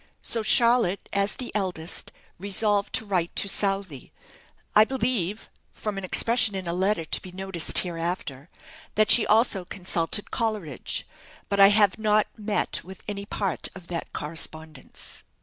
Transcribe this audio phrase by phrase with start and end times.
[0.23, 4.11] So Charlotte, as the eldest, resolved to write to Southey.
[4.75, 8.49] I believe (from an expression in a letter to be noticed hereafter),
[8.95, 11.05] that she also consulted Coleridge;
[11.49, 15.21] but I have not met with any part of that correspondence.